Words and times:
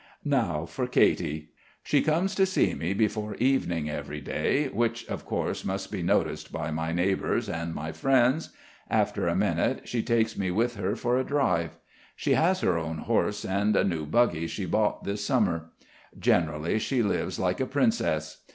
Now 0.25 0.65
for 0.65 0.87
Katy. 0.87 1.51
She 1.83 2.01
comes 2.01 2.33
to 2.33 2.47
see 2.47 2.73
me 2.73 2.95
before 2.95 3.35
evening 3.35 3.87
every 3.87 4.19
day, 4.19 4.67
which 4.69 5.07
of 5.07 5.25
course 5.25 5.63
must 5.63 5.91
be 5.91 6.01
noticed 6.01 6.51
by 6.51 6.71
my 6.71 6.91
neighbours 6.91 7.47
and 7.47 7.75
my 7.75 7.91
friends. 7.91 8.49
After 8.89 9.27
a 9.27 9.35
minute 9.35 9.87
she 9.87 10.01
takes 10.01 10.35
me 10.35 10.49
with 10.49 10.75
her 10.77 10.95
for 10.95 11.19
a 11.19 11.23
drive. 11.23 11.77
She 12.15 12.31
has 12.33 12.61
her 12.61 12.79
own 12.79 12.97
horse 12.97 13.45
and 13.45 13.75
a 13.75 13.83
new 13.83 14.07
buggy 14.07 14.47
she 14.47 14.65
bought 14.65 15.03
this 15.03 15.23
summer. 15.23 15.69
Generally 16.17 16.79
she 16.79 17.03
lives 17.03 17.37
like 17.37 17.59
a 17.59 17.67
princess. 17.67 18.41